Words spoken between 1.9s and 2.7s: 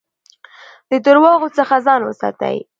وساتئ.